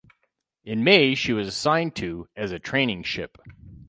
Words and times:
In 0.65 0.83
May 0.83 1.13
she 1.13 1.31
was 1.31 1.47
assigned 1.47 1.95
to 1.97 2.27
as 2.35 2.51
a 2.51 2.57
training 2.57 3.03
ship. 3.03 3.37